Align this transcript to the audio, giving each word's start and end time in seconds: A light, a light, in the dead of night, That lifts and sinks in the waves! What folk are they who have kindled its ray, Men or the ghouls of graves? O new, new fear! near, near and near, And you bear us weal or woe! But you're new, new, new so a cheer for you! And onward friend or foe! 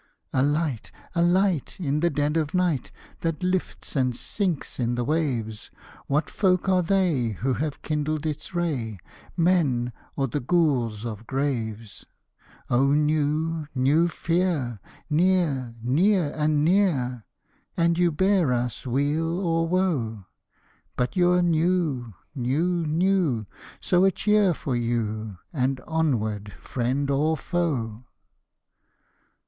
A 0.33 0.41
light, 0.41 0.91
a 1.13 1.21
light, 1.21 1.79
in 1.79 1.99
the 1.99 2.09
dead 2.09 2.35
of 2.35 2.55
night, 2.55 2.89
That 3.19 3.43
lifts 3.43 3.95
and 3.95 4.15
sinks 4.15 4.79
in 4.79 4.95
the 4.95 5.03
waves! 5.03 5.69
What 6.07 6.27
folk 6.27 6.67
are 6.67 6.81
they 6.81 7.37
who 7.41 7.53
have 7.53 7.83
kindled 7.83 8.25
its 8.25 8.55
ray, 8.55 8.97
Men 9.37 9.93
or 10.15 10.27
the 10.27 10.39
ghouls 10.39 11.05
of 11.05 11.27
graves? 11.27 12.07
O 12.67 12.87
new, 12.93 13.67
new 13.75 14.07
fear! 14.07 14.79
near, 15.07 15.75
near 15.83 16.31
and 16.35 16.65
near, 16.65 17.27
And 17.77 17.95
you 17.99 18.11
bear 18.11 18.53
us 18.53 18.87
weal 18.87 19.39
or 19.39 19.67
woe! 19.67 20.25
But 20.95 21.15
you're 21.15 21.43
new, 21.43 22.15
new, 22.33 22.87
new 22.87 23.45
so 23.79 24.03
a 24.05 24.09
cheer 24.09 24.55
for 24.55 24.75
you! 24.75 25.37
And 25.53 25.79
onward 25.81 26.53
friend 26.53 27.07
or 27.11 27.37
foe! 27.37 28.05